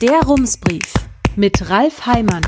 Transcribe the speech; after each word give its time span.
Der 0.00 0.22
Rumsbrief 0.22 0.94
mit 1.36 1.68
Ralf 1.68 2.06
Heimann. 2.06 2.40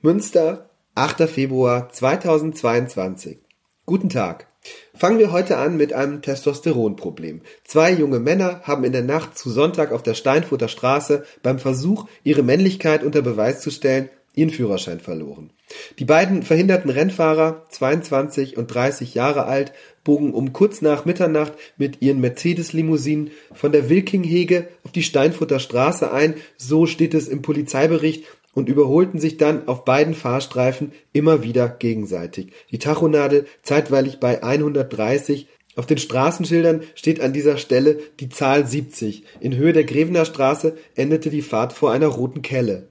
Münster, 0.00 0.70
8. 0.96 1.28
Februar 1.28 1.90
2022. 1.90 3.38
Guten 3.86 4.08
Tag. 4.08 4.48
Fangen 4.94 5.20
wir 5.20 5.30
heute 5.30 5.58
an 5.58 5.76
mit 5.76 5.92
einem 5.92 6.22
Testosteronproblem. 6.22 7.42
Zwei 7.62 7.92
junge 7.92 8.18
Männer 8.18 8.62
haben 8.64 8.82
in 8.82 8.90
der 8.90 9.04
Nacht 9.04 9.38
zu 9.38 9.48
Sonntag 9.48 9.92
auf 9.92 10.02
der 10.02 10.14
Steinfurter 10.14 10.66
Straße 10.66 11.24
beim 11.44 11.60
Versuch, 11.60 12.08
ihre 12.24 12.42
Männlichkeit 12.42 13.04
unter 13.04 13.22
Beweis 13.22 13.60
zu 13.60 13.70
stellen, 13.70 14.10
ihren 14.34 14.50
Führerschein 14.50 15.00
verloren. 15.00 15.50
Die 15.98 16.04
beiden 16.04 16.42
verhinderten 16.42 16.90
Rennfahrer, 16.90 17.66
22 17.68 18.56
und 18.56 18.66
30 18.68 19.14
Jahre 19.14 19.44
alt, 19.44 19.72
bogen 20.04 20.34
um 20.34 20.52
kurz 20.52 20.82
nach 20.82 21.04
Mitternacht 21.04 21.52
mit 21.76 22.02
ihren 22.02 22.20
Mercedes-Limousinen 22.20 23.30
von 23.52 23.72
der 23.72 23.88
Wilkinghege 23.88 24.68
auf 24.84 24.92
die 24.92 25.02
Steinfurter 25.02 25.58
Straße 25.58 26.12
ein, 26.12 26.34
so 26.56 26.86
steht 26.86 27.14
es 27.14 27.28
im 27.28 27.42
Polizeibericht, 27.42 28.24
und 28.54 28.68
überholten 28.68 29.18
sich 29.18 29.38
dann 29.38 29.66
auf 29.66 29.84
beiden 29.84 30.14
Fahrstreifen 30.14 30.92
immer 31.12 31.42
wieder 31.42 31.68
gegenseitig. 31.68 32.52
Die 32.70 32.78
Tachonadel 32.78 33.46
zeitweilig 33.62 34.20
bei 34.20 34.42
130, 34.42 35.48
auf 35.74 35.86
den 35.86 35.96
Straßenschildern 35.96 36.82
steht 36.94 37.20
an 37.20 37.32
dieser 37.32 37.56
Stelle 37.56 37.98
die 38.20 38.28
Zahl 38.28 38.66
70. 38.66 39.24
In 39.40 39.56
Höhe 39.56 39.72
der 39.72 39.84
Grevener 39.84 40.26
Straße 40.26 40.76
endete 40.94 41.30
die 41.30 41.40
Fahrt 41.40 41.72
vor 41.72 41.92
einer 41.92 42.08
roten 42.08 42.42
Kelle. 42.42 42.88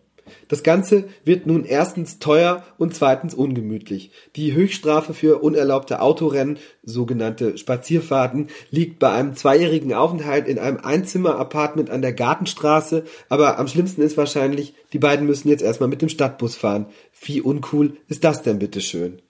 Das 0.47 0.63
Ganze 0.63 1.05
wird 1.23 1.47
nun 1.47 1.65
erstens 1.65 2.19
teuer 2.19 2.63
und 2.77 2.95
zweitens 2.95 3.33
ungemütlich. 3.33 4.11
Die 4.35 4.53
Höchststrafe 4.53 5.13
für 5.13 5.41
unerlaubte 5.41 6.01
Autorennen, 6.01 6.59
sogenannte 6.83 7.57
Spazierfahrten, 7.57 8.47
liegt 8.69 8.99
bei 8.99 9.11
einem 9.11 9.35
zweijährigen 9.35 9.93
Aufenthalt 9.93 10.47
in 10.47 10.59
einem 10.59 10.77
Einzimmer-Apartment 10.77 11.89
an 11.89 12.01
der 12.01 12.13
Gartenstraße, 12.13 13.03
aber 13.29 13.59
am 13.59 13.67
schlimmsten 13.67 14.01
ist 14.01 14.17
wahrscheinlich, 14.17 14.73
die 14.93 14.99
beiden 14.99 15.25
müssen 15.25 15.49
jetzt 15.49 15.63
erstmal 15.63 15.89
mit 15.89 16.01
dem 16.01 16.09
Stadtbus 16.09 16.55
fahren. 16.55 16.87
Wie 17.21 17.41
uncool 17.41 17.97
ist 18.07 18.23
das 18.23 18.41
denn 18.41 18.59
bitteschön? 18.59 19.21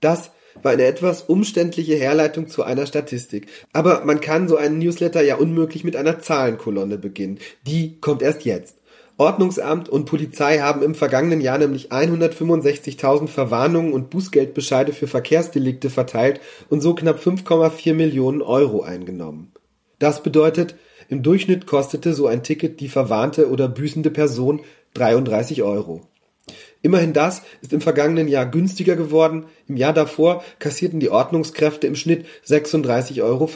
Das 0.00 0.30
war 0.62 0.72
eine 0.72 0.84
etwas 0.84 1.22
umständliche 1.22 1.96
Herleitung 1.96 2.48
zu 2.48 2.62
einer 2.62 2.86
Statistik. 2.86 3.48
Aber 3.72 4.04
man 4.04 4.20
kann 4.20 4.48
so 4.48 4.56
einen 4.56 4.78
Newsletter 4.78 5.22
ja 5.22 5.36
unmöglich 5.36 5.84
mit 5.84 5.96
einer 5.96 6.20
Zahlenkolonne 6.20 6.98
beginnen. 6.98 7.38
Die 7.66 7.98
kommt 8.00 8.22
erst 8.22 8.44
jetzt. 8.44 8.76
Ordnungsamt 9.16 9.88
und 9.88 10.06
Polizei 10.06 10.58
haben 10.58 10.82
im 10.82 10.96
vergangenen 10.96 11.40
Jahr 11.40 11.58
nämlich 11.58 11.92
165.000 11.92 13.28
Verwarnungen 13.28 13.92
und 13.92 14.10
Bußgeldbescheide 14.10 14.92
für 14.92 15.06
Verkehrsdelikte 15.06 15.88
verteilt 15.88 16.40
und 16.68 16.80
so 16.80 16.94
knapp 16.94 17.20
5,4 17.20 17.94
Millionen 17.94 18.42
Euro 18.42 18.82
eingenommen. 18.82 19.52
Das 20.00 20.22
bedeutet, 20.22 20.74
im 21.08 21.22
Durchschnitt 21.22 21.66
kostete 21.66 22.12
so 22.12 22.26
ein 22.26 22.42
Ticket 22.42 22.80
die 22.80 22.88
verwarnte 22.88 23.50
oder 23.50 23.68
büßende 23.68 24.10
Person 24.10 24.62
33 24.94 25.62
Euro. 25.62 26.02
Immerhin 26.82 27.12
das 27.12 27.42
ist 27.62 27.72
im 27.72 27.80
vergangenen 27.80 28.28
Jahr 28.28 28.46
günstiger 28.46 28.96
geworden. 28.96 29.46
Im 29.68 29.76
Jahr 29.76 29.94
davor 29.94 30.44
kassierten 30.58 31.00
die 31.00 31.08
Ordnungskräfte 31.08 31.86
im 31.86 31.94
Schnitt 31.94 32.26
36,50 32.46 33.22
Euro. 33.22 33.48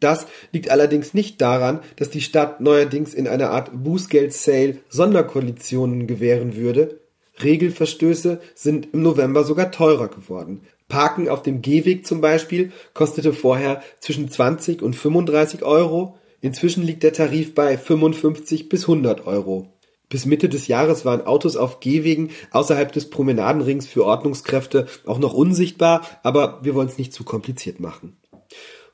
Das 0.00 0.26
liegt 0.52 0.70
allerdings 0.70 1.14
nicht 1.14 1.40
daran, 1.40 1.80
dass 1.96 2.10
die 2.10 2.20
Stadt 2.20 2.60
neuerdings 2.60 3.14
in 3.14 3.26
einer 3.26 3.50
Art 3.50 3.70
Bußgeld-Sale 3.72 4.78
Sonderkonditionen 4.88 6.06
gewähren 6.06 6.56
würde. 6.56 7.00
Regelverstöße 7.42 8.40
sind 8.54 8.88
im 8.92 9.02
November 9.02 9.44
sogar 9.44 9.70
teurer 9.70 10.08
geworden. 10.08 10.62
Parken 10.88 11.28
auf 11.28 11.42
dem 11.42 11.62
Gehweg 11.62 12.06
zum 12.06 12.20
Beispiel 12.20 12.72
kostete 12.94 13.32
vorher 13.32 13.82
zwischen 14.00 14.30
20 14.30 14.82
und 14.82 14.96
35 14.96 15.62
Euro. 15.62 16.18
Inzwischen 16.40 16.82
liegt 16.82 17.02
der 17.02 17.12
Tarif 17.12 17.54
bei 17.54 17.76
55 17.76 18.68
bis 18.68 18.82
100 18.82 19.26
Euro. 19.26 19.72
Bis 20.08 20.24
Mitte 20.24 20.48
des 20.48 20.68
Jahres 20.68 21.04
waren 21.04 21.26
Autos 21.26 21.56
auf 21.56 21.80
Gehwegen 21.80 22.30
außerhalb 22.50 22.90
des 22.90 23.10
Promenadenrings 23.10 23.86
für 23.86 24.06
Ordnungskräfte 24.06 24.86
auch 25.04 25.18
noch 25.18 25.34
unsichtbar, 25.34 26.06
aber 26.22 26.60
wir 26.62 26.74
wollen 26.74 26.88
es 26.88 26.96
nicht 26.96 27.12
zu 27.12 27.24
kompliziert 27.24 27.78
machen. 27.78 28.16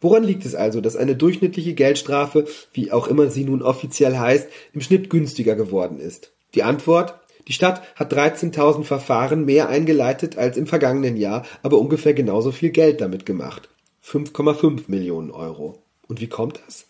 Woran 0.04 0.22
liegt 0.22 0.44
es 0.44 0.54
also, 0.54 0.82
dass 0.82 0.96
eine 0.96 1.16
durchschnittliche 1.16 1.72
Geldstrafe, 1.72 2.44
wie 2.74 2.92
auch 2.92 3.08
immer 3.08 3.30
sie 3.30 3.42
nun 3.42 3.62
offiziell 3.62 4.18
heißt, 4.18 4.46
im 4.74 4.82
Schnitt 4.82 5.08
günstiger 5.08 5.56
geworden 5.56 5.98
ist? 5.98 6.34
Die 6.54 6.62
Antwort 6.62 7.18
die 7.48 7.54
Stadt 7.54 7.82
hat 7.96 8.12
13.000 8.12 8.84
Verfahren 8.84 9.46
mehr 9.46 9.70
eingeleitet 9.70 10.36
als 10.36 10.58
im 10.58 10.66
vergangenen 10.66 11.16
Jahr, 11.16 11.46
aber 11.62 11.78
ungefähr 11.78 12.12
genauso 12.12 12.52
viel 12.52 12.68
Geld 12.68 13.00
damit 13.00 13.24
gemacht. 13.24 13.70
5,5 14.04 14.82
Millionen 14.88 15.30
Euro. 15.30 15.82
Und 16.06 16.20
wie 16.20 16.28
kommt 16.28 16.60
das? 16.66 16.84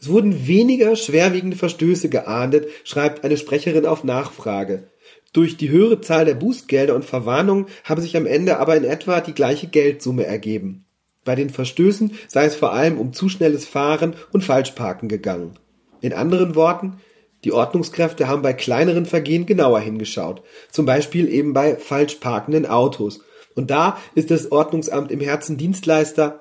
Es 0.00 0.08
wurden 0.08 0.46
weniger 0.46 0.94
schwerwiegende 0.94 1.56
Verstöße 1.56 2.08
geahndet, 2.08 2.68
schreibt 2.84 3.24
eine 3.24 3.38
Sprecherin 3.38 3.86
auf 3.86 4.04
Nachfrage. 4.04 4.84
Durch 5.32 5.56
die 5.56 5.70
höhere 5.70 6.00
Zahl 6.00 6.26
der 6.26 6.34
Bußgelder 6.34 6.94
und 6.94 7.04
Verwarnungen 7.04 7.66
habe 7.82 8.02
sich 8.02 8.16
am 8.16 8.24
Ende 8.24 8.58
aber 8.58 8.76
in 8.76 8.84
etwa 8.84 9.20
die 9.20 9.34
gleiche 9.34 9.66
Geldsumme 9.66 10.26
ergeben. 10.26 10.85
Bei 11.26 11.34
den 11.34 11.50
Verstößen 11.50 12.12
sei 12.28 12.46
es 12.46 12.56
vor 12.56 12.72
allem 12.72 12.98
um 12.98 13.12
zu 13.12 13.28
schnelles 13.28 13.66
Fahren 13.66 14.14
und 14.32 14.44
Falschparken 14.44 15.10
gegangen. 15.10 15.58
In 16.00 16.14
anderen 16.14 16.54
Worten, 16.54 17.00
die 17.44 17.52
Ordnungskräfte 17.52 18.28
haben 18.28 18.42
bei 18.42 18.54
kleineren 18.54 19.04
Vergehen 19.04 19.44
genauer 19.44 19.80
hingeschaut, 19.80 20.42
zum 20.70 20.86
Beispiel 20.86 21.28
eben 21.28 21.52
bei 21.52 21.76
falsch 21.76 22.14
parkenden 22.16 22.64
Autos. 22.64 23.20
Und 23.54 23.70
da 23.70 23.98
ist 24.14 24.30
das 24.30 24.52
Ordnungsamt 24.52 25.10
im 25.10 25.20
Herzen 25.20 25.56
Dienstleister. 25.56 26.40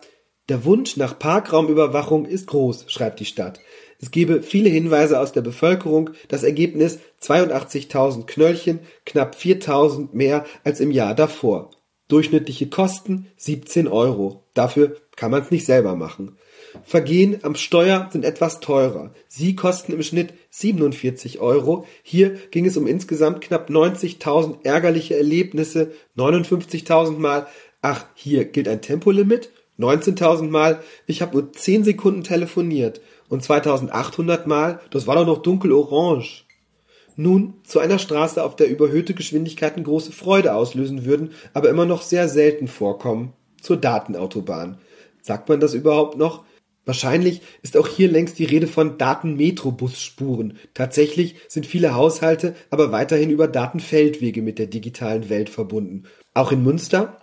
Der 0.49 0.63
Wunsch 0.65 0.97
nach 0.97 1.17
Parkraumüberwachung 1.17 2.25
ist 2.25 2.47
groß, 2.47 2.85
schreibt 2.87 3.19
die 3.19 3.25
Stadt. 3.25 3.59
Es 3.99 4.11
gebe 4.11 4.43
viele 4.43 4.69
Hinweise 4.69 5.19
aus 5.19 5.31
der 5.31 5.41
Bevölkerung, 5.41 6.11
das 6.27 6.43
Ergebnis 6.43 6.99
82.000 7.23 8.25
Knöllchen, 8.27 8.81
knapp 9.05 9.35
4.000 9.35 10.09
mehr 10.11 10.45
als 10.63 10.79
im 10.79 10.91
Jahr 10.91 11.15
davor. 11.15 11.71
Durchschnittliche 12.07 12.67
Kosten 12.67 13.27
17 13.37 13.87
Euro. 13.87 14.43
Dafür 14.53 14.97
kann 15.15 15.31
man 15.31 15.41
es 15.41 15.51
nicht 15.51 15.65
selber 15.65 15.95
machen. 15.95 16.37
Vergehen 16.83 17.39
am 17.41 17.55
Steuer 17.55 18.09
sind 18.11 18.25
etwas 18.25 18.59
teurer. 18.59 19.11
Sie 19.27 19.55
kosten 19.55 19.93
im 19.93 20.03
Schnitt 20.03 20.33
47 20.51 21.39
Euro. 21.39 21.87
Hier 22.03 22.35
ging 22.51 22.65
es 22.65 22.77
um 22.77 22.85
insgesamt 22.85 23.41
knapp 23.41 23.69
90.000 23.69 24.63
ärgerliche 24.63 25.17
Erlebnisse, 25.17 25.93
59.000 26.17 27.17
Mal. 27.17 27.47
Ach, 27.81 28.05
hier 28.13 28.45
gilt 28.45 28.67
ein 28.67 28.81
Tempolimit. 28.81 29.49
19.000 29.79 30.49
Mal. 30.49 30.81
Ich 31.07 31.21
habe 31.21 31.37
nur 31.37 31.51
10 31.51 31.83
Sekunden 31.83 32.23
telefoniert. 32.23 33.01
Und 33.29 33.43
2.800 33.43 34.47
Mal. 34.47 34.79
Das 34.91 35.07
war 35.07 35.15
doch 35.15 35.25
noch 35.25 35.41
dunkelorange 35.41 36.44
nun 37.15 37.53
zu 37.63 37.79
einer 37.79 37.99
Straße, 37.99 38.43
auf 38.43 38.55
der 38.55 38.69
überhöhte 38.69 39.13
Geschwindigkeiten 39.13 39.83
große 39.83 40.11
Freude 40.11 40.53
auslösen 40.55 41.05
würden, 41.05 41.31
aber 41.53 41.69
immer 41.69 41.85
noch 41.85 42.01
sehr 42.01 42.27
selten 42.29 42.67
vorkommen, 42.67 43.33
zur 43.61 43.77
Datenautobahn. 43.77 44.77
Sagt 45.21 45.49
man 45.49 45.59
das 45.59 45.73
überhaupt 45.73 46.17
noch? 46.17 46.43
Wahrscheinlich 46.85 47.41
ist 47.63 47.77
auch 47.77 47.87
hier 47.87 48.11
längst 48.11 48.37
die 48.37 48.45
Rede 48.45 48.67
von 48.67 48.97
Datenmetrobusspuren. 48.97 50.57
Tatsächlich 50.75 51.35
sind 51.47 51.65
viele 51.65 51.95
Haushalte 51.95 52.55
aber 52.69 52.91
weiterhin 52.91 53.31
über 53.31 53.47
Datenfeldwege 53.47 54.43
mit 54.43 54.59
der 54.59 54.67
digitalen 54.67 55.29
Welt 55.29 55.49
verbunden. 55.49 56.03
Auch 56.35 56.51
in 56.51 56.63
Münster? 56.63 57.21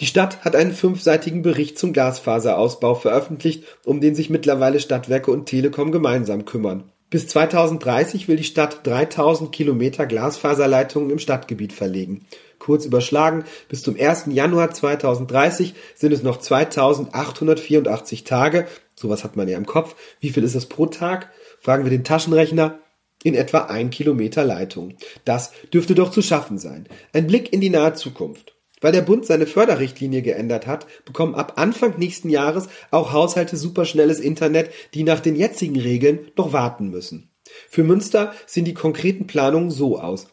Die 0.00 0.06
Stadt 0.06 0.44
hat 0.44 0.54
einen 0.54 0.72
fünfseitigen 0.72 1.42
Bericht 1.42 1.78
zum 1.78 1.92
Glasfaserausbau 1.92 2.94
veröffentlicht, 2.94 3.64
um 3.84 4.00
den 4.00 4.14
sich 4.14 4.30
mittlerweile 4.30 4.78
Stadtwerke 4.78 5.30
und 5.30 5.46
Telekom 5.46 5.90
gemeinsam 5.90 6.44
kümmern. 6.44 6.92
Bis 7.10 7.26
2030 7.28 8.28
will 8.28 8.36
die 8.36 8.44
Stadt 8.44 8.86
3000 8.86 9.50
Kilometer 9.50 10.06
Glasfaserleitungen 10.06 11.10
im 11.10 11.18
Stadtgebiet 11.18 11.72
verlegen. 11.72 12.26
Kurz 12.58 12.84
überschlagen, 12.84 13.44
bis 13.68 13.82
zum 13.82 13.96
1. 13.98 14.26
Januar 14.28 14.72
2030 14.72 15.74
sind 15.94 16.12
es 16.12 16.22
noch 16.22 16.38
2884 16.38 18.24
Tage. 18.24 18.66
Sowas 18.94 19.24
hat 19.24 19.36
man 19.36 19.48
ja 19.48 19.56
im 19.56 19.64
Kopf. 19.64 19.96
Wie 20.20 20.30
viel 20.30 20.44
ist 20.44 20.54
das 20.54 20.66
pro 20.66 20.84
Tag? 20.86 21.30
Fragen 21.60 21.84
wir 21.84 21.90
den 21.90 22.04
Taschenrechner. 22.04 22.78
In 23.24 23.34
etwa 23.34 23.64
ein 23.64 23.90
Kilometer 23.90 24.44
Leitung. 24.44 24.94
Das 25.24 25.52
dürfte 25.72 25.94
doch 25.94 26.10
zu 26.10 26.22
schaffen 26.22 26.58
sein. 26.58 26.88
Ein 27.12 27.26
Blick 27.26 27.52
in 27.52 27.60
die 27.60 27.70
nahe 27.70 27.94
Zukunft. 27.94 28.57
Weil 28.80 28.92
der 28.92 29.02
Bund 29.02 29.26
seine 29.26 29.46
Förderrichtlinie 29.46 30.22
geändert 30.22 30.66
hat, 30.66 30.86
bekommen 31.04 31.34
ab 31.34 31.54
Anfang 31.56 31.98
nächsten 31.98 32.30
Jahres 32.30 32.68
auch 32.90 33.12
Haushalte 33.12 33.56
superschnelles 33.56 34.20
Internet, 34.20 34.70
die 34.94 35.02
nach 35.02 35.20
den 35.20 35.36
jetzigen 35.36 35.78
Regeln 35.78 36.30
noch 36.36 36.52
warten 36.52 36.88
müssen. 36.90 37.30
Für 37.68 37.84
Münster 37.84 38.32
sehen 38.46 38.64
die 38.64 38.74
konkreten 38.74 39.26
Planungen 39.26 39.70
so 39.70 39.98
aus. 39.98 40.28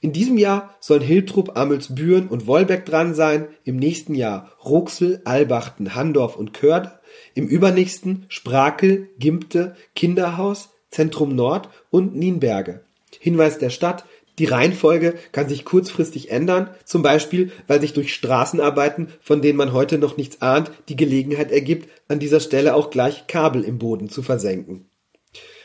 In 0.00 0.12
diesem 0.12 0.38
Jahr 0.38 0.76
sollen 0.80 1.02
Hiltrup, 1.02 1.56
Amelsbüren 1.56 2.28
und 2.28 2.46
Wolbeck 2.46 2.84
dran 2.84 3.14
sein, 3.14 3.48
im 3.64 3.76
nächsten 3.76 4.14
Jahr 4.14 4.52
Ruxel, 4.64 5.20
Albachten, 5.24 5.94
Handorf 5.94 6.36
und 6.36 6.54
Körde, 6.54 7.00
im 7.34 7.48
übernächsten 7.48 8.26
Sprakel, 8.28 9.10
Gimpte, 9.18 9.74
Kinderhaus, 9.96 10.70
Zentrum 10.90 11.34
Nord 11.34 11.68
und 11.90 12.14
Nienberge. 12.14 12.84
Hinweis 13.18 13.58
der 13.58 13.70
Stadt, 13.70 14.04
die 14.38 14.46
Reihenfolge 14.46 15.14
kann 15.32 15.48
sich 15.48 15.64
kurzfristig 15.64 16.30
ändern, 16.30 16.70
zum 16.84 17.02
Beispiel 17.02 17.52
weil 17.66 17.80
sich 17.80 17.92
durch 17.92 18.12
Straßenarbeiten, 18.12 19.08
von 19.20 19.42
denen 19.42 19.58
man 19.58 19.72
heute 19.72 19.98
noch 19.98 20.16
nichts 20.16 20.42
ahnt, 20.42 20.70
die 20.88 20.96
Gelegenheit 20.96 21.52
ergibt, 21.52 21.88
an 22.08 22.18
dieser 22.18 22.40
Stelle 22.40 22.74
auch 22.74 22.90
gleich 22.90 23.26
Kabel 23.26 23.62
im 23.62 23.78
Boden 23.78 24.08
zu 24.08 24.22
versenken. 24.22 24.86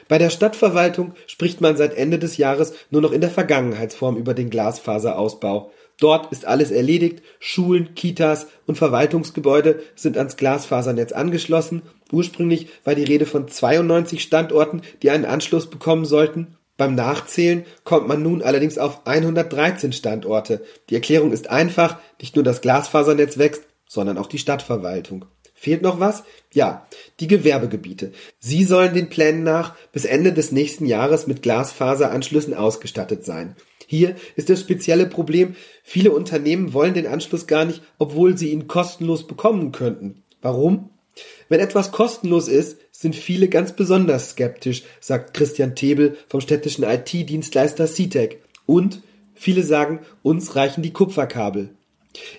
Bei 0.07 0.17
der 0.17 0.31
Stadtverwaltung 0.31 1.13
spricht 1.27 1.61
man 1.61 1.77
seit 1.77 1.95
Ende 1.95 2.17
des 2.17 2.37
Jahres 2.37 2.73
nur 2.89 3.01
noch 3.01 3.11
in 3.11 3.21
der 3.21 3.29
Vergangenheitsform 3.29 4.17
über 4.17 4.33
den 4.33 4.49
Glasfaserausbau. 4.49 5.71
Dort 5.99 6.31
ist 6.31 6.45
alles 6.45 6.71
erledigt, 6.71 7.21
Schulen, 7.39 7.93
Kitas 7.93 8.47
und 8.65 8.77
Verwaltungsgebäude 8.77 9.81
sind 9.95 10.17
ans 10.17 10.37
Glasfasernetz 10.37 11.11
angeschlossen. 11.11 11.83
Ursprünglich 12.11 12.69
war 12.85 12.95
die 12.95 13.03
Rede 13.03 13.25
von 13.25 13.47
92 13.47 14.23
Standorten, 14.23 14.81
die 15.03 15.11
einen 15.11 15.25
Anschluss 15.25 15.69
bekommen 15.69 16.05
sollten. 16.05 16.55
Beim 16.79 16.95
Nachzählen 16.95 17.65
kommt 17.83 18.07
man 18.07 18.23
nun 18.23 18.41
allerdings 18.41 18.77
auf 18.77 19.05
113 19.05 19.91
Standorte. 19.91 20.63
Die 20.89 20.95
Erklärung 20.95 21.33
ist 21.33 21.49
einfach, 21.49 21.99
nicht 22.21 22.37
nur 22.37 22.45
das 22.45 22.61
Glasfasernetz 22.61 23.37
wächst, 23.37 23.63
sondern 23.85 24.17
auch 24.17 24.27
die 24.27 24.37
Stadtverwaltung. 24.37 25.25
Fehlt 25.53 25.81
noch 25.81 25.99
was? 25.99 26.23
Ja, 26.53 26.87
die 27.19 27.27
Gewerbegebiete. 27.27 28.13
Sie 28.39 28.63
sollen 28.63 28.93
den 28.93 29.09
Plänen 29.09 29.43
nach 29.43 29.75
bis 29.91 30.05
Ende 30.05 30.31
des 30.31 30.53
nächsten 30.53 30.85
Jahres 30.85 31.27
mit 31.27 31.41
Glasfaseranschlüssen 31.41 32.53
ausgestattet 32.53 33.25
sein. 33.25 33.57
Hier 33.85 34.15
ist 34.37 34.49
das 34.49 34.61
spezielle 34.61 35.05
Problem, 35.05 35.57
viele 35.83 36.11
Unternehmen 36.11 36.73
wollen 36.73 36.93
den 36.93 37.07
Anschluss 37.07 37.45
gar 37.45 37.65
nicht, 37.65 37.81
obwohl 37.97 38.37
sie 38.37 38.51
ihn 38.51 38.67
kostenlos 38.67 39.27
bekommen 39.27 39.73
könnten. 39.73 40.23
Warum? 40.41 40.91
Wenn 41.47 41.59
etwas 41.59 41.91
kostenlos 41.91 42.47
ist, 42.47 42.77
sind 42.91 43.15
viele 43.15 43.47
ganz 43.47 43.73
besonders 43.73 44.31
skeptisch, 44.31 44.83
sagt 44.99 45.33
Christian 45.33 45.75
Tebel 45.75 46.17
vom 46.27 46.41
städtischen 46.41 46.83
IT-Dienstleister 46.83 47.87
CTEC. 47.87 48.41
Und 48.65 49.01
viele 49.35 49.63
sagen, 49.63 49.99
uns 50.21 50.55
reichen 50.55 50.83
die 50.83 50.93
Kupferkabel. 50.93 51.69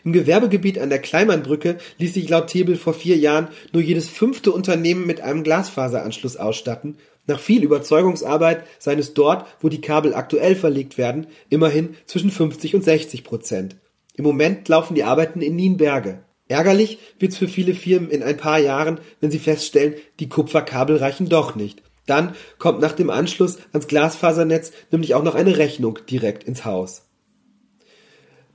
Im 0.05 0.12
Gewerbegebiet 0.12 0.79
an 0.79 0.91
der 0.91 0.99
Kleimanbrücke 0.99 1.79
ließ 1.99 2.15
sich 2.15 2.29
laut 2.29 2.49
Tebel 2.49 2.77
vor 2.77 2.93
vier 2.93 3.17
Jahren 3.17 3.49
nur 3.73 3.82
jedes 3.82 4.09
fünfte 4.09 4.53
Unternehmen 4.53 5.06
mit 5.06 5.21
einem 5.21 5.44
Glasfaseranschluss 5.44 6.37
ausstatten 6.37 6.97
nach 7.31 7.38
viel 7.38 7.62
Überzeugungsarbeit 7.62 8.65
seien 8.81 8.99
es 8.99 9.15
dort, 9.15 9.47
wo 9.61 9.69
die 9.69 9.81
Kabel 9.81 10.15
aktuell 10.15 10.56
verlegt 10.56 10.99
werden, 10.99 11.29
immerhin 11.49 11.94
zwischen 12.06 12.31
50 12.31 12.75
und 12.75 12.83
60 12.83 13.23
Prozent. 13.23 13.76
Im 14.17 14.25
Moment 14.25 14.69
laufen 14.69 14.97
die 14.97 15.05
Arbeiten 15.05 15.41
in 15.41 15.55
Nienberge. 15.55 16.25
Ärgerlich 16.50 16.99
wird's 17.20 17.37
für 17.37 17.47
viele 17.47 17.75
Firmen 17.75 18.11
in 18.11 18.25
ein 18.25 18.37
paar 18.37 18.58
Jahren, 18.58 18.99
wenn 19.20 19.31
sie 19.31 19.38
feststellen, 19.38 19.94
die 20.19 20.29
Kupferkabel 20.29 20.97
reichen 20.97 21.29
doch 21.29 21.55
nicht. 21.55 21.81
Dann 22.06 22.35
kommt 22.58 22.81
nach 22.81 22.91
dem 22.91 23.08
Anschluss 23.08 23.58
ans 23.73 23.87
Glasfasernetz 23.87 24.73
nämlich 24.91 25.14
auch 25.14 25.23
noch 25.23 25.37
eine 25.37 25.58
Rechnung 25.58 26.00
direkt 26.11 26.43
ins 26.43 26.64
Haus. 26.64 27.02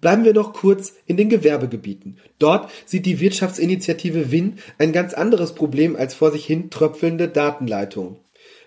Bleiben 0.02 0.26
wir 0.26 0.34
noch 0.34 0.52
kurz 0.52 0.96
in 1.06 1.16
den 1.16 1.30
Gewerbegebieten. 1.30 2.18
Dort 2.38 2.70
sieht 2.86 3.06
die 3.06 3.22
Wirtschaftsinitiative 3.22 4.30
WIN 4.30 4.60
ein 4.78 4.92
ganz 4.92 5.14
anderes 5.14 5.56
Problem 5.56 5.96
als 5.96 6.14
vor 6.14 6.34
sich 6.34 6.46
hin 6.46 6.70
tröpfelnde 6.70 7.30
Datenleitungen. 7.30 8.18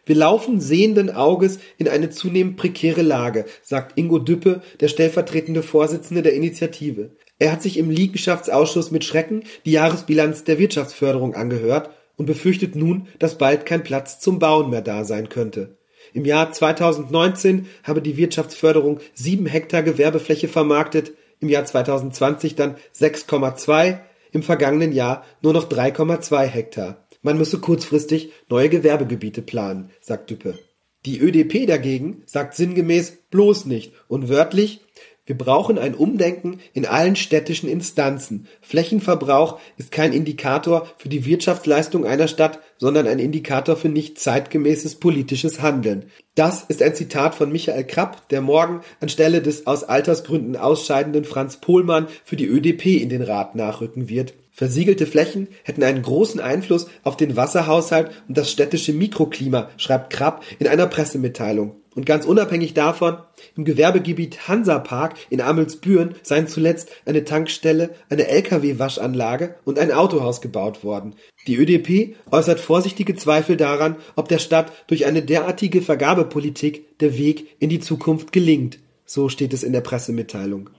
Wir 0.07 0.17
laufen 0.17 0.59
sehenden 0.59 1.11
Auges 1.11 1.59
in 1.77 1.87
eine 1.87 2.09
zunehmend 2.09 2.57
prekäre 2.57 3.03
Lage, 3.03 3.45
sagt 3.63 3.99
Ingo 3.99 4.21
Düppe, 4.21 4.63
der 4.81 4.89
stellvertretende 4.89 5.63
Vorsitzende 5.63 6.23
der 6.23 6.33
Initiative. 6.33 7.11
Er 7.39 7.53
hat 7.53 7.63
sich 7.63 7.77
im 7.77 7.91
Liegenschaftsausschuss 7.91 8.91
mit 8.91 9.05
Schrecken 9.05 9.45
die 9.65 9.73
Jahresbilanz 9.73 10.45
der 10.45 10.59
Wirtschaftsförderung 10.59 11.35
angehört 11.35 11.91
und 12.17 12.27
befürchtet 12.27 12.75
nun, 12.75 13.07
dass 13.19 13.39
bald 13.39 13.65
kein 13.65 13.85
Platz 13.85 14.19
zum 14.19 14.39
Bauen 14.39 14.71
mehr 14.71 14.83
da 14.83 15.05
sein 15.05 15.29
könnte. 15.29 15.79
Im 16.13 16.25
Jahr 16.25 16.53
2019 16.53 17.67
habe 17.85 18.03
die 18.03 18.17
Wirtschaftsförderung 18.17 19.01
sieben 19.15 19.47
Hektar 19.47 19.83
Gewerbefläche 19.83 20.49
vermarktet, 20.49 21.13
im 21.41 21.49
Jahr 21.49 21.65
2020 21.65 22.57
dann 22.57 22.77
6,2, 22.97 24.01
im 24.33 24.43
vergangenen 24.43 24.93
Jahr 24.93 25.25
nur 25.41 25.53
noch 25.53 25.69
3,2 25.69 26.45
Hektar. 26.45 27.07
Man 27.23 27.39
müsse 27.39 27.59
kurzfristig 27.59 28.33
neue 28.49 28.69
Gewerbegebiete 28.69 29.43
planen, 29.43 29.91
sagt 30.01 30.31
Düppe. 30.31 30.59
Die 31.07 31.21
ÖDP 31.21 31.67
dagegen 31.67 32.23
sagt 32.27 32.55
sinngemäß 32.55 33.19
bloß 33.31 33.67
nicht 33.67 33.93
und 34.09 34.29
wörtlich 34.29 34.81
wir 35.29 35.37
brauchen 35.37 35.77
ein 35.79 35.95
Umdenken 35.95 36.59
in 36.73 36.87
allen 36.87 37.15
städtischen 37.15 37.69
Instanzen. 37.69 38.47
Flächenverbrauch 38.63 39.61
ist 39.77 39.93
kein 39.93 40.15
Indikator 40.15 40.89
für 40.97 41.11
die 41.11 41.27
Wirtschaftsleistung 41.27 42.07
einer 42.07 42.29
Stadt, 42.29 42.61
sondern 42.79 43.07
ein 43.07 43.19
Indikator 43.19 43.77
für 43.77 43.91
nicht 43.91 44.19
zeitgemäßes 44.19 44.95
politisches 44.95 45.61
Handeln. 45.61 46.07
Das 46.35 46.65
ist 46.69 46.83
ein 46.83 46.95
Zitat 46.95 47.35
von 47.35 47.53
Michael 47.53 47.85
Krapp, 47.85 48.27
der 48.31 48.41
morgen 48.41 48.81
anstelle 49.01 49.43
des 49.43 49.67
aus 49.67 49.85
Altersgründen 49.85 50.57
ausscheidenden 50.57 51.25
Franz 51.25 51.59
Pohlmann 51.59 52.07
für 52.25 52.37
die 52.37 52.47
ÖDP 52.47 52.87
in 53.03 53.11
den 53.11 53.21
Rat 53.21 53.55
nachrücken 53.55 54.09
wird. 54.09 54.33
Versiegelte 54.51 55.07
Flächen 55.07 55.49
hätten 55.63 55.83
einen 55.83 56.01
großen 56.01 56.41
Einfluss 56.41 56.89
auf 57.05 57.19
den 57.19 57.37
Wasserhaushalt 57.37 58.13
und 58.29 58.39
das 58.39 58.51
städtische 58.51 58.95
Mikroklima, 58.95 59.69
schreibt 59.77 60.11
Krapp 60.11 60.43
in 60.59 60.69
einer 60.69 60.87
Pressemitteilung. 60.87 61.77
Und 61.99 62.05
ganz 62.05 62.27
unabhängig 62.27 62.75
davon, 62.75 63.17
im 63.57 63.65
Gewerbegebiet 63.65 64.47
Hansapark 64.47 65.17
in 65.31 65.41
Amelsbüren 65.41 66.15
seien 66.23 66.47
zuletzt 66.47 66.91
eine 67.07 67.25
Tankstelle, 67.25 67.91
eine 68.09 68.29
Lkw-Waschanlage 68.29 69.57
und 69.65 69.81
ein 69.81 69.91
Autohaus 69.91 70.41
gebaut 70.41 70.85
worden. 70.85 71.17
Die 71.49 71.57
ÖDP 71.57 72.15
äußert 72.31 72.61
vorsichtige 72.61 73.17
Zweifel 73.17 73.57
daran, 73.57 73.97
ob 74.15 74.29
der 74.29 74.39
Stadt 74.39 74.71
durch 74.87 75.07
eine 75.07 75.23
derartige 75.23 75.83
Vergabepolitik 75.83 77.01
der 77.01 77.19
Weg 77.19 77.57
in 77.59 77.69
die 77.69 77.81
Zukunft 77.81 78.31
gelingt. 78.31 78.79
So 79.05 79.29
steht 79.29 79.53
es 79.53 79.65
in 79.65 79.73
der 79.73 79.81
Pressemitteilung. 79.81 80.71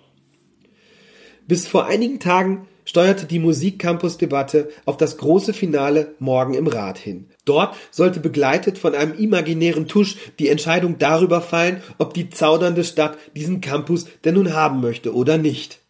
Bis 1.49 1.67
vor 1.67 1.85
einigen 1.85 2.21
Tagen 2.21 2.65
steuerte 2.89 3.27
die 3.27 3.37
Musikcampus-Debatte 3.37 4.69
auf 4.85 4.97
das 4.97 5.17
große 5.17 5.53
Finale 5.53 6.15
morgen 6.17 6.55
im 6.55 6.65
Rat 6.65 6.97
hin. 6.97 7.27
Dort 7.45 7.75
sollte 7.91 8.19
begleitet 8.19 8.79
von 8.79 8.95
einem 8.95 9.13
imaginären 9.13 9.87
Tusch 9.87 10.15
die 10.39 10.47
Entscheidung 10.47 10.97
darüber 10.97 11.39
fallen, 11.39 11.83
ob 11.99 12.15
die 12.15 12.31
zaudernde 12.31 12.83
Stadt 12.83 13.15
diesen 13.35 13.61
Campus 13.61 14.07
denn 14.25 14.33
nun 14.33 14.53
haben 14.53 14.81
möchte 14.81 15.13
oder 15.13 15.37
nicht. 15.37 15.81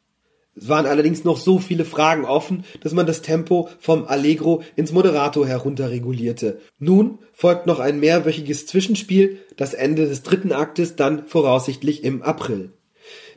Es 0.57 0.67
waren 0.67 0.85
allerdings 0.85 1.23
noch 1.23 1.37
so 1.37 1.57
viele 1.57 1.85
Fragen 1.85 2.25
offen, 2.25 2.65
dass 2.81 2.91
man 2.91 3.07
das 3.07 3.21
Tempo 3.21 3.69
vom 3.79 4.03
Allegro 4.03 4.61
ins 4.75 4.91
Moderato 4.91 5.45
herunterregulierte. 5.45 6.59
Nun 6.79 7.19
folgt 7.31 7.65
noch 7.65 7.79
ein 7.79 8.01
mehrwöchiges 8.01 8.65
Zwischenspiel, 8.65 9.37
das 9.55 9.73
Ende 9.73 10.05
des 10.05 10.21
dritten 10.21 10.51
Aktes 10.51 10.97
dann 10.97 11.27
voraussichtlich 11.27 12.03
im 12.03 12.23
April. 12.23 12.73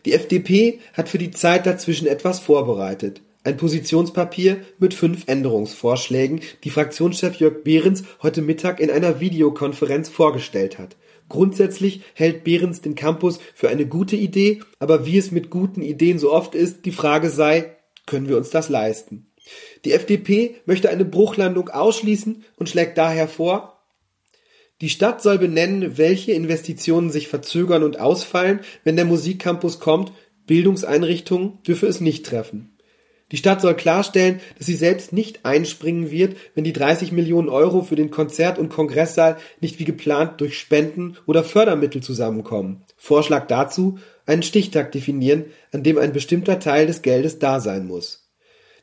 Die 0.05 0.15
FDP 0.15 0.81
hat 0.95 1.09
für 1.09 1.19
die 1.19 1.31
Zeit 1.31 1.65
dazwischen 1.65 2.09
etwas 2.09 2.41
vorbereitet. 2.41 3.23
Ein 3.45 3.57
Positionspapier 3.57 4.59
mit 4.79 4.95
fünf 4.95 5.25
Änderungsvorschlägen, 5.27 6.43
die 6.63 6.71
Fraktionschef 6.71 7.41
Jörg 7.41 7.65
Behrens 7.65 8.05
heute 8.23 8.41
Mittag 8.41 8.79
in 8.79 8.89
einer 8.89 9.19
Videokonferenz 9.19 10.09
vorgestellt 10.09 10.79
hat. 10.79 10.97
Grundsätzlich 11.29 12.03
hält 12.15 12.45
Behrens 12.45 12.83
den 12.83 12.95
Campus 12.95 13.41
für 13.53 13.69
eine 13.69 13.87
gute 13.87 14.15
Idee, 14.15 14.61
aber 14.79 15.07
wie 15.07 15.19
es 15.19 15.33
mit 15.33 15.51
guten 15.51 15.83
Ideen 15.83 16.21
so 16.21 16.33
oft 16.33 16.55
ist, 16.55 16.85
die 16.85 16.93
Frage 16.93 17.31
sei, 17.31 17.77
können 18.07 18.29
wir 18.29 18.37
uns 18.37 18.51
das 18.51 18.69
leisten? 18.69 19.27
Die 19.85 19.93
FDP 19.93 20.55
möchte 20.65 20.89
eine 20.89 21.05
Bruchlandung 21.05 21.69
ausschließen 21.69 22.45
und 22.57 22.69
schlägt 22.69 22.97
daher 22.97 23.27
vor, 23.27 23.83
die 24.81 24.89
Stadt 24.89 25.21
soll 25.21 25.39
benennen, 25.39 25.99
welche 25.99 26.31
Investitionen 26.31 27.11
sich 27.11 27.27
verzögern 27.27 27.83
und 27.83 27.99
ausfallen, 27.99 28.61
wenn 28.85 28.95
der 28.95 29.05
Musikcampus 29.05 29.81
kommt, 29.81 30.13
Bildungseinrichtungen 30.47 31.61
dürfe 31.65 31.87
es 31.87 32.01
nicht 32.01 32.25
treffen. 32.27 32.72
Die 33.33 33.39
Stadt 33.39 33.63
soll 33.63 33.75
klarstellen, 33.75 34.41
dass 34.59 34.67
sie 34.67 34.75
selbst 34.75 35.13
nicht 35.13 35.45
einspringen 35.45 36.11
wird, 36.11 36.37
wenn 36.55 36.65
die 36.65 36.75
30 36.75 37.13
Millionen 37.13 37.49
Euro 37.49 37.83
für 37.83 37.97
den 37.97 38.11
Konzert- 38.11 38.59
und 38.59 38.69
Kongresssaal 38.69 39.39
nicht 39.61 39.79
wie 39.79 39.85
geplant 39.85 40.41
durch 40.41 40.59
Spenden 40.59 41.17
oder 41.27 41.43
Fördermittel 41.43 42.03
zusammenkommen. 42.03 42.85
Vorschlag 42.97 43.47
dazu, 43.47 43.99
einen 44.27 44.43
Stichtag 44.43 44.93
definieren, 44.93 45.47
an 45.73 45.83
dem 45.83 45.97
ein 45.97 46.13
bestimmter 46.13 46.61
Teil 46.61 46.87
des 46.87 47.01
Geldes 47.01 47.39
da 47.39 47.59
sein 47.59 47.87
muss. 47.87 48.31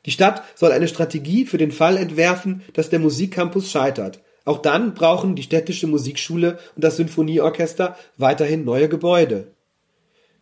Die 0.04 0.10
Stadt 0.10 0.42
soll 0.56 0.72
eine 0.72 0.88
Strategie 0.88 1.46
für 1.46 1.58
den 1.58 1.72
Fall 1.72 1.96
entwerfen, 1.96 2.62
dass 2.72 2.90
der 2.90 2.98
Musikcampus 2.98 3.70
scheitert. 3.70 4.20
Auch 4.44 4.58
dann 4.58 4.94
brauchen 4.94 5.36
die 5.36 5.42
städtische 5.44 5.86
Musikschule 5.86 6.58
und 6.74 6.82
das 6.82 6.96
Sinfonieorchester 6.96 7.96
weiterhin 8.16 8.64
neue 8.64 8.88
Gebäude. 8.88 9.52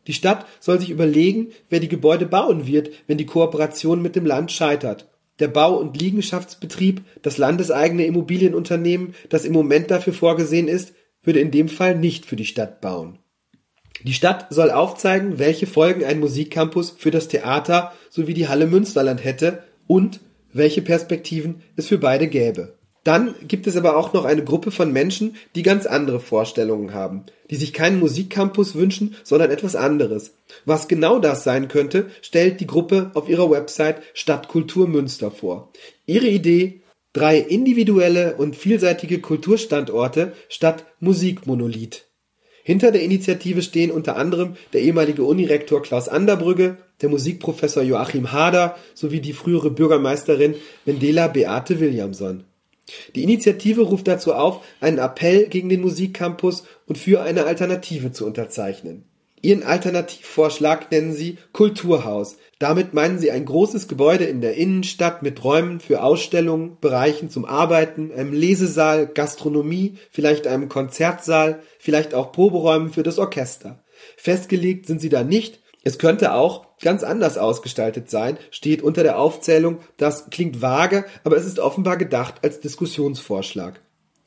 Die 0.08 0.14
Stadt 0.14 0.46
soll 0.58 0.80
sich 0.80 0.90
überlegen, 0.90 1.50
wer 1.68 1.80
die 1.80 1.88
Gebäude 1.88 2.26
bauen 2.26 2.66
wird, 2.66 2.90
wenn 3.06 3.18
die 3.18 3.26
Kooperation 3.26 4.02
mit 4.02 4.16
dem 4.16 4.26
Land 4.26 4.50
scheitert. 4.50 5.10
Der 5.38 5.48
Bau- 5.48 5.76
und 5.76 6.00
Liegenschaftsbetrieb, 6.00 7.02
das 7.22 7.38
landeseigene 7.38 8.06
Immobilienunternehmen, 8.06 9.14
das 9.28 9.44
im 9.44 9.52
Moment 9.52 9.90
dafür 9.90 10.14
vorgesehen 10.14 10.66
ist, 10.66 10.94
würde 11.22 11.40
in 11.40 11.50
dem 11.50 11.68
Fall 11.68 11.96
nicht 11.96 12.24
für 12.24 12.36
die 12.36 12.46
Stadt 12.46 12.80
bauen. 12.80 13.18
Die 14.02 14.14
Stadt 14.14 14.46
soll 14.50 14.70
aufzeigen, 14.70 15.38
welche 15.38 15.66
Folgen 15.66 16.04
ein 16.04 16.20
Musikcampus 16.20 16.90
für 16.96 17.10
das 17.10 17.28
Theater 17.28 17.92
sowie 18.08 18.34
die 18.34 18.48
Halle 18.48 18.66
Münsterland 18.66 19.22
hätte 19.22 19.62
und 19.86 20.20
welche 20.52 20.80
Perspektiven 20.80 21.62
es 21.76 21.88
für 21.88 21.98
beide 21.98 22.28
gäbe. 22.28 22.77
Dann 23.08 23.34
gibt 23.48 23.66
es 23.66 23.74
aber 23.74 23.96
auch 23.96 24.12
noch 24.12 24.26
eine 24.26 24.44
Gruppe 24.44 24.70
von 24.70 24.92
Menschen, 24.92 25.36
die 25.54 25.62
ganz 25.62 25.86
andere 25.86 26.20
Vorstellungen 26.20 26.92
haben, 26.92 27.24
die 27.50 27.56
sich 27.56 27.72
keinen 27.72 28.00
Musikcampus 28.00 28.74
wünschen, 28.74 29.16
sondern 29.24 29.50
etwas 29.50 29.76
anderes. 29.76 30.34
Was 30.66 30.88
genau 30.88 31.18
das 31.18 31.42
sein 31.42 31.68
könnte, 31.68 32.10
stellt 32.20 32.60
die 32.60 32.66
Gruppe 32.66 33.10
auf 33.14 33.30
ihrer 33.30 33.50
Website 33.50 34.02
Stadtkultur 34.12 34.86
Münster 34.86 35.30
vor. 35.30 35.72
Ihre 36.04 36.26
Idee 36.26 36.82
Drei 37.14 37.38
individuelle 37.38 38.36
und 38.36 38.54
vielseitige 38.54 39.20
Kulturstandorte 39.20 40.34
statt 40.50 40.84
Musikmonolith. 41.00 42.04
Hinter 42.62 42.92
der 42.92 43.00
Initiative 43.00 43.62
stehen 43.62 43.90
unter 43.90 44.16
anderem 44.16 44.56
der 44.74 44.82
ehemalige 44.82 45.24
Unirektor 45.24 45.80
Klaus 45.80 46.10
Anderbrügge, 46.10 46.76
der 47.00 47.08
Musikprofessor 47.08 47.82
Joachim 47.82 48.32
Hader 48.32 48.76
sowie 48.92 49.20
die 49.20 49.32
frühere 49.32 49.70
Bürgermeisterin 49.70 50.56
Wendela 50.84 51.28
Beate 51.28 51.80
Williamson. 51.80 52.44
Die 53.14 53.22
Initiative 53.22 53.82
ruft 53.82 54.08
dazu 54.08 54.34
auf, 54.34 54.64
einen 54.80 54.98
Appell 54.98 55.48
gegen 55.48 55.68
den 55.68 55.80
Musikcampus 55.80 56.64
und 56.86 56.98
für 56.98 57.22
eine 57.22 57.44
Alternative 57.44 58.12
zu 58.12 58.26
unterzeichnen. 58.26 59.04
Ihren 59.40 59.62
Alternativvorschlag 59.62 60.90
nennen 60.90 61.12
sie 61.12 61.38
Kulturhaus. 61.52 62.38
Damit 62.58 62.92
meinen 62.92 63.20
sie 63.20 63.30
ein 63.30 63.44
großes 63.44 63.86
Gebäude 63.86 64.24
in 64.24 64.40
der 64.40 64.56
Innenstadt 64.56 65.22
mit 65.22 65.44
Räumen 65.44 65.78
für 65.78 66.02
Ausstellungen, 66.02 66.76
Bereichen 66.80 67.30
zum 67.30 67.44
Arbeiten, 67.44 68.10
einem 68.12 68.32
Lesesaal, 68.32 69.06
Gastronomie, 69.06 69.94
vielleicht 70.10 70.48
einem 70.48 70.68
Konzertsaal, 70.68 71.62
vielleicht 71.78 72.14
auch 72.14 72.32
Proberäumen 72.32 72.90
für 72.90 73.04
das 73.04 73.18
Orchester. 73.18 73.84
Festgelegt 74.16 74.86
sind 74.86 75.00
sie 75.00 75.08
da 75.08 75.22
nicht. 75.22 75.60
Es 75.88 75.96
könnte 75.96 76.34
auch 76.34 76.66
ganz 76.82 77.02
anders 77.02 77.38
ausgestaltet 77.38 78.10
sein, 78.10 78.36
steht 78.50 78.82
unter 78.82 79.02
der 79.02 79.18
Aufzählung. 79.18 79.78
Das 79.96 80.28
klingt 80.28 80.60
vage, 80.60 81.06
aber 81.24 81.38
es 81.38 81.46
ist 81.46 81.58
offenbar 81.58 81.96
gedacht 81.96 82.44
als 82.44 82.60
Diskussionsvorschlag. 82.60 83.80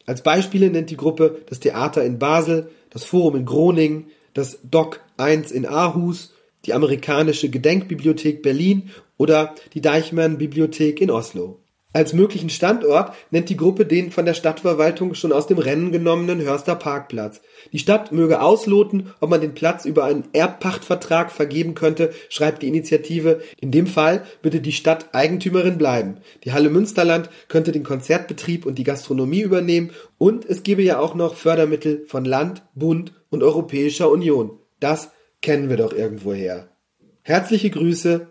Als 0.08 0.24
Beispiele 0.24 0.72
nennt 0.72 0.90
die 0.90 0.98
Gruppe 0.98 1.44
das 1.48 1.60
Theater 1.60 2.04
in 2.04 2.18
Basel, 2.18 2.72
das 2.90 3.04
Forum 3.04 3.36
in 3.36 3.46
Groningen, 3.46 4.08
das 4.34 4.58
Doc 4.64 5.02
1 5.18 5.52
in 5.52 5.68
Aarhus, 5.68 6.34
die 6.66 6.74
amerikanische 6.74 7.50
Gedenkbibliothek 7.50 8.42
Berlin 8.42 8.90
oder 9.18 9.54
die 9.76 9.82
Deichmann 9.82 10.40
Bibliothek 10.40 11.00
in 11.00 11.12
Oslo. 11.12 11.60
Als 11.94 12.14
möglichen 12.14 12.50
Standort 12.50 13.14
nennt 13.32 13.50
die 13.50 13.58
Gruppe 13.58 13.86
den 13.86 14.12
von 14.12 14.26
der 14.26 14.34
Stadtverwaltung 14.34 15.14
schon 15.14 15.34
aus 15.34 15.48
dem 15.48 15.58
Rennen 15.58 15.92
genommenen 15.92 16.40
Hörster 16.40 16.76
Parkplatz. 16.76 17.42
Die 17.74 17.80
Stadt 17.80 18.14
möge 18.14 18.42
ausloten, 18.42 19.12
ob 19.20 19.30
man 19.30 19.42
den 19.42 19.54
Platz 19.54 19.84
über 19.84 20.06
einen 20.06 20.24
Erbpachtvertrag 20.32 21.32
vergeben 21.32 21.76
könnte, 21.76 22.14
schreibt 22.30 22.62
die 22.62 22.70
Initiative. 22.70 23.42
In 23.60 23.72
dem 23.72 23.88
Fall 23.88 24.24
würde 24.42 24.62
die 24.62 24.72
Stadt 24.72 25.14
Eigentümerin 25.14 25.78
bleiben. 25.78 26.18
Die 26.46 26.54
Halle 26.54 26.70
Münsterland 26.70 27.30
könnte 27.50 27.74
den 27.74 27.84
Konzertbetrieb 27.84 28.66
und 28.66 28.78
die 28.78 28.86
Gastronomie 28.86 29.42
übernehmen 29.42 29.92
und 30.18 30.46
es 30.46 30.64
gebe 30.64 30.84
ja 30.84 30.98
auch 30.98 31.14
noch 31.14 31.36
Fördermittel 31.36 32.06
von 32.08 32.24
Land, 32.24 32.64
Bund 32.74 33.14
und 33.30 33.44
Europäischer 33.44 34.10
Union. 34.10 34.60
Das 34.80 35.12
kennen 35.42 35.70
wir 35.70 35.78
doch 35.78 35.92
irgendwoher. 35.92 36.70
Herzliche 37.24 37.70
Grüße, 37.70 38.31